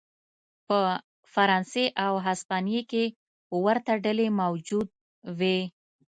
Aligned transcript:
په 0.67 0.79
فرانسې 1.33 1.85
او 2.05 2.13
هسپانیې 2.27 2.81
کې 2.91 3.03
ورته 3.65 3.91
ډلې 4.03 4.27
موجود 4.41 4.87
وې. 5.39 5.59